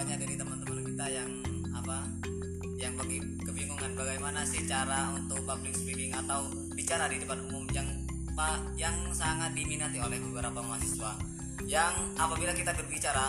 banyak 0.00 0.16
dari 0.16 0.32
teman-teman 0.32 0.80
kita 0.80 1.06
yang 1.12 1.28
apa 1.76 2.08
yang 2.80 2.96
bagi 2.96 3.20
kebingungan 3.44 3.92
bagaimana 3.92 4.48
sih 4.48 4.64
cara 4.64 5.12
untuk 5.12 5.44
public 5.44 5.76
speaking 5.76 6.08
atau 6.16 6.48
bicara 6.72 7.04
di 7.04 7.20
depan 7.20 7.36
umum 7.52 7.68
yang 7.76 7.84
yang 8.80 8.96
sangat 9.12 9.52
diminati 9.52 10.00
oleh 10.00 10.16
beberapa 10.16 10.64
mahasiswa. 10.64 11.20
Yang 11.68 12.16
apabila 12.16 12.56
kita 12.56 12.72
berbicara 12.72 13.28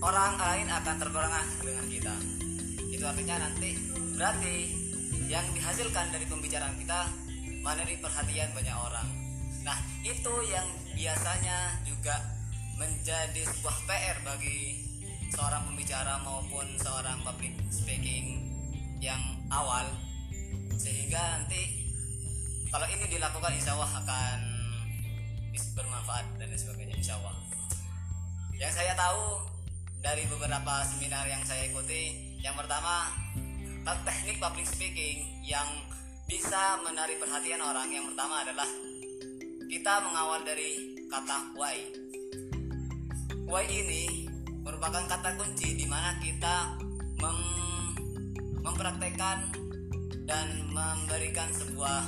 orang 0.00 0.32
lain 0.40 0.68
akan 0.72 0.96
terperangah 0.96 1.44
dengan 1.60 1.86
kita. 1.92 2.14
Itu 2.88 3.04
artinya 3.04 3.36
nanti 3.44 3.76
berarti 4.16 4.56
yang 5.28 5.44
dihasilkan 5.52 6.08
dari 6.08 6.24
pembicaraan 6.24 6.72
kita 6.80 7.12
menarik 7.60 8.00
perhatian 8.00 8.48
banyak 8.56 8.72
orang. 8.72 9.04
Nah 9.60 9.76
itu 10.00 10.32
yang 10.48 10.64
biasanya 10.96 11.84
juga 11.84 12.16
menjadi 12.80 13.44
sebuah 13.44 13.76
PR 13.84 14.16
bagi 14.24 14.85
seorang 15.32 15.62
pembicara 15.70 16.20
maupun 16.22 16.66
seorang 16.78 17.18
public 17.22 17.54
speaking 17.70 18.46
yang 19.02 19.20
awal. 19.50 19.86
Sehingga 20.76 21.40
nanti 21.42 21.86
kalau 22.70 22.86
ini 22.90 23.06
dilakukan 23.08 23.52
insya 23.56 23.74
Allah 23.78 23.92
akan 24.04 24.38
bermanfaat 25.76 26.26
dan 26.36 26.50
sebagainya 26.52 26.96
insya 26.98 27.16
Allah. 27.20 27.36
Yang 28.56 28.72
saya 28.80 28.92
tahu 28.96 29.44
dari 30.00 30.24
beberapa 30.28 30.74
seminar 30.88 31.24
yang 31.28 31.42
saya 31.44 31.68
ikuti 31.68 32.36
yang 32.40 32.54
pertama 32.54 33.10
teknik 34.06 34.42
public 34.42 34.66
speaking 34.66 35.22
yang 35.46 35.66
bisa 36.26 36.78
menarik 36.82 37.22
perhatian 37.22 37.62
orang 37.62 37.86
yang 37.86 38.02
pertama 38.10 38.42
adalah 38.42 38.66
kita 39.70 39.94
mengawal 40.02 40.42
dari 40.42 40.98
kata 41.06 41.38
why. 41.54 41.78
Why 43.46 43.62
ini 43.70 44.25
merupakan 44.66 45.06
kata 45.06 45.38
kunci 45.38 45.78
di 45.78 45.86
mana 45.86 46.18
kita 46.18 46.74
mem 47.22 47.38
mempraktekkan 48.66 49.54
dan 50.26 50.46
memberikan 50.74 51.46
sebuah 51.54 52.02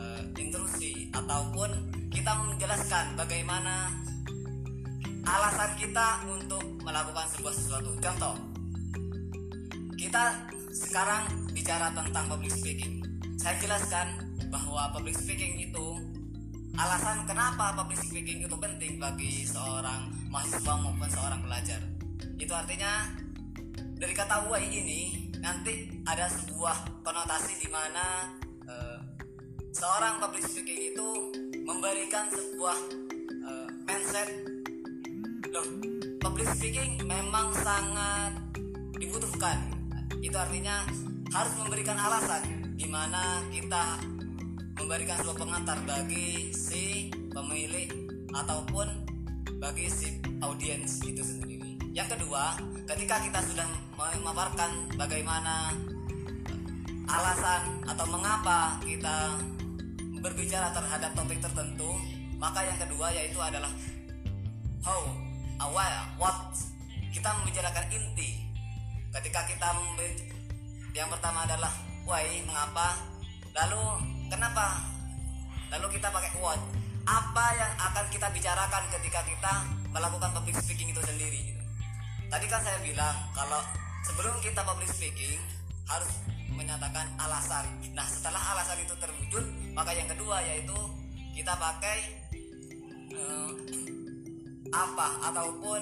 uh, 0.00 0.22
intrusi 0.40 1.12
ataupun 1.12 1.68
kita 2.08 2.32
menjelaskan 2.48 3.12
bagaimana 3.12 3.92
alasan 5.28 5.76
kita 5.76 6.24
untuk 6.32 6.64
melakukan 6.80 7.28
sebuah 7.36 7.52
sesuatu. 7.52 7.92
Contoh, 8.00 8.34
kita 10.00 10.48
sekarang 10.72 11.28
bicara 11.52 11.92
tentang 11.92 12.24
public 12.24 12.56
speaking. 12.56 13.04
Saya 13.36 13.60
jelaskan 13.60 14.32
bahwa 14.48 14.96
public 14.96 15.12
speaking 15.12 15.60
itu 15.60 16.00
alasan 16.78 17.26
kenapa 17.26 17.74
public 17.74 17.98
speaking 17.98 18.46
itu 18.46 18.56
penting 18.58 19.00
bagi 19.00 19.42
seorang 19.46 20.10
mahasiswa 20.30 20.74
maupun 20.78 21.08
seorang 21.10 21.40
pelajar? 21.42 21.80
Itu 22.38 22.52
artinya 22.54 23.10
dari 23.98 24.14
kata 24.14 24.46
why 24.46 24.62
ini 24.62 25.30
nanti 25.40 25.88
ada 26.04 26.28
sebuah 26.28 27.02
konotasi 27.02 27.64
di 27.64 27.68
mana 27.72 28.28
uh, 28.68 28.98
seorang 29.72 30.20
public 30.20 30.44
speaking 30.46 30.94
itu 30.94 31.08
memberikan 31.64 32.28
sebuah 32.30 32.78
uh, 33.44 33.68
mindset. 33.88 34.28
Loh 35.50 35.66
public 36.20 36.46
speaking 36.54 37.00
memang 37.02 37.50
sangat 37.60 38.36
dibutuhkan. 39.00 39.58
Itu 40.20 40.36
artinya 40.36 40.84
harus 41.32 41.54
memberikan 41.58 41.96
alasan 41.96 42.76
di 42.76 42.86
mana 42.88 43.44
kita 43.48 44.00
memberikan 44.80 45.20
sebuah 45.20 45.36
pengantar 45.36 45.78
bagi 45.84 46.56
si 46.56 47.12
pemilik 47.28 47.92
ataupun 48.32 48.88
bagi 49.60 49.92
si 49.92 50.16
audiens 50.40 51.04
itu 51.04 51.20
sendiri. 51.20 51.76
Yang 51.92 52.16
kedua, 52.16 52.56
ketika 52.88 53.20
kita 53.20 53.40
sudah 53.44 53.68
memaparkan 54.24 54.88
bagaimana 54.96 55.76
alasan 57.04 57.84
atau 57.84 58.06
mengapa 58.08 58.80
kita 58.80 59.36
berbicara 60.24 60.72
terhadap 60.72 61.12
topik 61.12 61.44
tertentu, 61.44 61.90
maka 62.40 62.64
yang 62.64 62.78
kedua 62.80 63.12
yaitu 63.12 63.36
adalah 63.36 63.70
how, 64.80 65.02
awal, 65.60 65.94
what. 66.16 66.56
Kita 67.10 67.28
membicarakan 67.42 67.84
inti. 67.90 68.48
Ketika 69.10 69.44
kita 69.44 69.76
yang 70.94 71.10
pertama 71.10 71.44
adalah 71.44 71.74
why, 72.06 72.26
mengapa, 72.46 72.96
lalu 73.50 73.82
Kenapa? 74.30 74.78
Lalu 75.74 75.98
kita 75.98 76.08
pakai 76.14 76.30
what? 76.38 76.60
Apa 77.02 77.46
yang 77.58 77.72
akan 77.90 78.06
kita 78.14 78.30
bicarakan 78.30 78.82
ketika 78.94 79.20
kita 79.26 79.52
melakukan 79.90 80.30
public 80.30 80.54
speaking 80.62 80.94
itu 80.94 81.02
sendiri? 81.02 81.50
Gitu. 81.50 81.62
Tadi 82.30 82.46
kan 82.46 82.62
saya 82.62 82.78
bilang 82.86 83.16
kalau 83.34 83.58
sebelum 84.06 84.38
kita 84.38 84.62
public 84.62 84.86
speaking 84.86 85.42
harus 85.90 86.10
menyatakan 86.54 87.10
alasan. 87.18 87.66
Nah 87.90 88.06
setelah 88.06 88.38
alasan 88.54 88.78
itu 88.86 88.94
terwujud, 88.94 89.44
maka 89.74 89.90
yang 89.98 90.06
kedua 90.06 90.38
yaitu 90.46 90.78
kita 91.34 91.50
pakai 91.58 91.98
uh, 93.18 93.50
apa 94.70 95.08
ataupun 95.34 95.80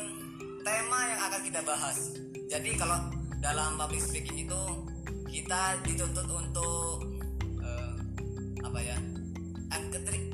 tema 0.64 1.00
yang 1.04 1.20
akan 1.28 1.40
kita 1.44 1.60
bahas. 1.68 2.16
Jadi 2.48 2.80
kalau 2.80 2.96
dalam 3.44 3.76
public 3.76 4.00
speaking 4.00 4.48
itu 4.48 4.62
kita 5.28 5.76
dituntut 5.84 6.24
untuk 6.24 7.17
apa 8.78 8.94
ya. 8.94 8.98
Angketrik 9.74 10.24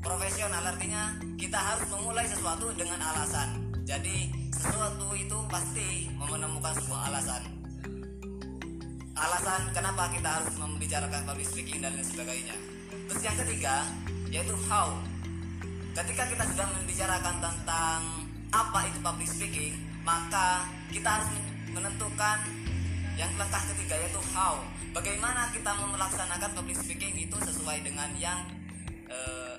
profesional 0.00 0.64
artinya 0.72 1.20
kita 1.36 1.60
harus 1.60 1.84
memulai 1.92 2.24
sesuatu 2.24 2.72
dengan 2.72 2.96
alasan. 2.96 3.60
Jadi 3.84 4.48
sesuatu 4.48 5.12
itu 5.12 5.36
pasti 5.52 6.08
menemukan 6.16 6.72
sebuah 6.80 7.12
alasan. 7.12 7.44
Alasan 9.12 9.68
kenapa 9.76 10.08
kita 10.16 10.40
harus 10.40 10.56
membicarakan 10.56 11.28
public 11.28 11.44
speaking 11.44 11.84
dan 11.84 11.92
lain 11.92 12.08
sebagainya. 12.08 12.56
Terus 13.12 13.20
yang 13.20 13.36
ketiga 13.44 13.84
yaitu 14.32 14.56
how. 14.72 14.96
Ketika 15.92 16.24
kita 16.32 16.48
sudah 16.56 16.66
membicarakan 16.72 17.36
tentang 17.36 18.00
apa 18.48 18.80
itu 18.88 18.96
public 19.04 19.28
speaking 19.28 19.76
maka 20.08 20.64
kita 20.88 21.20
harus 21.20 21.28
menentukan 21.68 22.61
yang 23.16 23.32
langkah 23.36 23.60
ketiga 23.72 23.94
yaitu 24.00 24.20
how. 24.32 24.56
Bagaimana 24.92 25.52
kita 25.52 25.72
melaksanakan 25.72 26.50
public 26.56 26.76
speaking 26.80 27.14
itu 27.16 27.36
sesuai 27.36 27.84
dengan 27.84 28.08
yang 28.16 28.40
uh, 29.08 29.56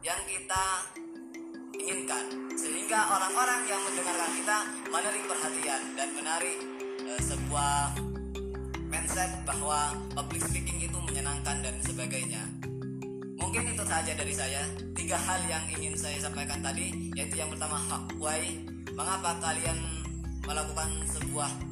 yang 0.00 0.20
kita 0.24 0.64
inginkan. 1.76 2.24
Sehingga 2.56 3.00
orang-orang 3.12 3.60
yang 3.68 3.80
mendengarkan 3.84 4.30
kita 4.34 4.58
menarik 4.88 5.24
perhatian 5.28 5.82
dan 5.96 6.08
menarik 6.16 6.58
uh, 7.04 7.20
sebuah 7.20 7.96
mindset 8.88 9.30
bahwa 9.44 9.92
public 10.16 10.42
speaking 10.48 10.80
itu 10.80 10.98
menyenangkan 11.04 11.60
dan 11.60 11.76
sebagainya. 11.84 12.42
Mungkin 13.36 13.72
itu 13.72 13.84
saja 13.84 14.12
dari 14.16 14.34
saya. 14.34 14.64
Tiga 14.96 15.16
hal 15.16 15.40
yang 15.48 15.64
ingin 15.72 15.96
saya 15.96 16.20
sampaikan 16.20 16.60
tadi 16.60 17.12
yaitu 17.16 17.40
yang 17.40 17.48
pertama 17.48 17.80
why 18.20 18.44
mengapa 18.92 19.40
kalian 19.40 19.78
melakukan 20.44 20.90
sebuah 21.08 21.67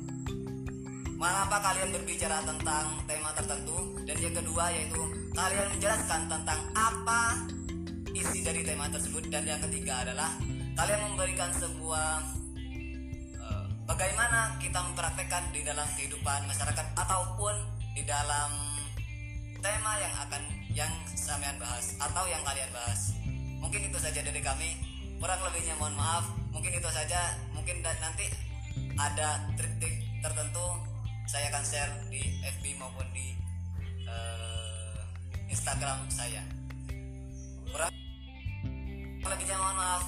mengapa 1.26 1.58
kalian 1.58 1.90
berbicara 1.90 2.38
tentang 2.46 2.86
tema 3.10 3.30
tertentu? 3.34 3.78
Dan 4.06 4.16
yang 4.22 4.34
kedua 4.38 4.64
yaitu 4.70 5.02
kalian 5.34 5.66
menjelaskan 5.74 6.20
tentang 6.30 6.60
apa 6.78 7.22
isi 8.14 8.46
dari 8.46 8.62
tema 8.62 8.86
tersebut? 8.86 9.26
Dan 9.26 9.42
yang 9.42 9.58
ketiga 9.66 10.06
adalah 10.06 10.30
kalian 10.78 11.00
memberikan 11.10 11.50
sebuah 11.50 12.10
uh, 13.42 13.66
bagaimana 13.90 14.54
kita 14.62 14.78
mempraktekkan 14.78 15.50
di 15.50 15.66
dalam 15.66 15.88
kehidupan 15.98 16.46
masyarakat 16.46 16.86
ataupun 16.94 17.54
di 17.98 18.06
dalam 18.06 18.50
tema 19.58 19.98
yang 19.98 20.14
akan 20.30 20.42
yang 20.70 20.92
sampean 21.18 21.58
bahas 21.58 21.90
atau 21.98 22.22
yang 22.30 22.42
kalian 22.46 22.70
bahas. 22.70 23.10
Mungkin 23.58 23.90
itu 23.90 23.98
saja 23.98 24.22
dari 24.22 24.38
kami. 24.38 24.78
Kurang 25.18 25.42
lebihnya 25.42 25.74
mohon 25.82 25.96
maaf. 25.98 26.22
Mungkin 26.54 26.70
itu 26.70 26.86
saja. 26.86 27.34
Mungkin 27.50 27.82
nanti 27.82 28.30
ada 28.94 29.42
trik-trik 29.58 30.06
tertentu 30.22 30.95
saya 31.26 31.50
akan 31.50 31.64
share 31.66 31.92
di 32.06 32.22
FB 32.38 32.64
maupun 32.78 33.06
di 33.10 33.34
uh, 34.06 34.98
Instagram 35.50 36.06
saya. 36.06 36.42
Kurang 37.66 37.90
lebihnya 39.26 39.58
mohon 39.58 39.76
maaf. 39.76 40.04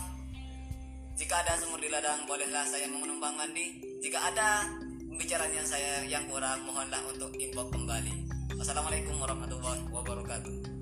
Jika 1.19 1.43
ada 1.43 1.59
sumur 1.59 1.83
di 1.83 1.91
ladang 1.91 2.23
bolehlah 2.31 2.63
saya 2.63 2.87
menumpang 2.87 3.35
mandi 3.35 3.83
jika 3.99 4.23
ada 4.31 4.71
pembicaraan 5.11 5.51
yang 5.51 5.67
saya 5.67 6.07
yang 6.07 6.23
kurang 6.31 6.63
mohonlah 6.63 7.03
untuk 7.11 7.35
inbox 7.35 7.75
kembali. 7.75 8.15
Wassalamualaikum 8.55 9.19
warahmatullahi 9.19 9.83
wabarakatuh 9.91 10.78